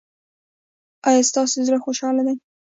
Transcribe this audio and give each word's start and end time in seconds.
ایا 1.07 1.21
ستاسو 1.29 1.55
زړه 1.67 1.77
خوشحاله 1.85 2.21
دی؟ 2.27 2.35